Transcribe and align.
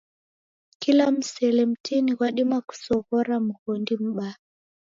Kila 0.79 1.11
msele 1.11 1.65
mtini 1.65 2.11
ghwadima 2.15 2.61
kusoghora 2.61 3.39
mghondi 3.39 3.95
mbaa. 3.97 4.35